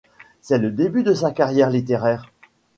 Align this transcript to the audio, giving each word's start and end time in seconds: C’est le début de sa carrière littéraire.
C’est 0.41 0.57
le 0.57 0.71
début 0.71 1.03
de 1.03 1.13
sa 1.13 1.29
carrière 1.31 1.69
littéraire. 1.69 2.31